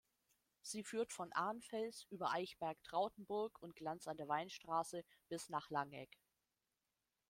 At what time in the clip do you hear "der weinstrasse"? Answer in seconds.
4.17-5.03